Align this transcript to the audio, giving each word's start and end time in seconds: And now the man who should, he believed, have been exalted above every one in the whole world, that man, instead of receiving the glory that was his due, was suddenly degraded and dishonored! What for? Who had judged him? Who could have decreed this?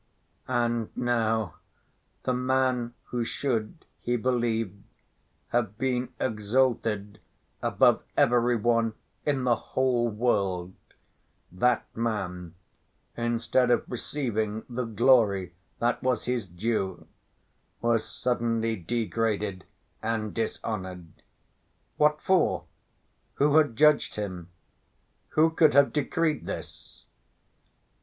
And 0.47 0.89
now 0.97 1.57
the 2.23 2.33
man 2.33 2.95
who 3.09 3.23
should, 3.23 3.85
he 3.99 4.17
believed, 4.17 4.83
have 5.49 5.77
been 5.77 6.11
exalted 6.19 7.19
above 7.61 8.03
every 8.17 8.55
one 8.55 8.95
in 9.27 9.43
the 9.43 9.55
whole 9.55 10.09
world, 10.09 10.73
that 11.51 11.85
man, 11.95 12.55
instead 13.15 13.69
of 13.69 13.83
receiving 13.87 14.63
the 14.67 14.85
glory 14.85 15.53
that 15.77 16.01
was 16.01 16.25
his 16.25 16.47
due, 16.47 17.05
was 17.79 18.03
suddenly 18.03 18.75
degraded 18.75 19.65
and 20.01 20.33
dishonored! 20.33 21.11
What 21.97 22.23
for? 22.23 22.63
Who 23.35 23.55
had 23.57 23.75
judged 23.75 24.15
him? 24.15 24.49
Who 25.37 25.51
could 25.51 25.75
have 25.75 25.93
decreed 25.93 26.47
this? 26.47 27.05